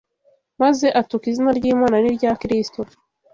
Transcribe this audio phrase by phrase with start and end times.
[0.61, 2.79] maze atuka izina ry’Imana n’irya Kristo